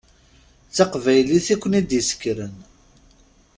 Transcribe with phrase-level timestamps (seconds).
[0.67, 2.53] D taqbaylit i ken-id-yessekren.